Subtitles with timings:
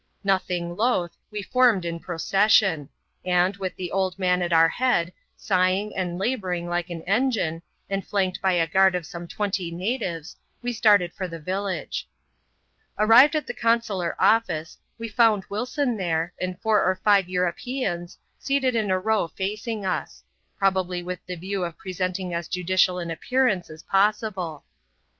[0.23, 2.89] Nothing loth, we formed in procession;
[3.23, 8.03] and, with the old man at our head, sighing and labouring like an engine, *and
[8.07, 12.09] flanked by a guard of some twenty natives, we started for the village.
[12.97, 18.75] Arrived at the consular office, we found Wilson there, and four or five Europeans, seated
[18.75, 20.23] in a row facing us;
[20.57, 24.63] probably with the view of presenting as judicial an appearance as pos sible.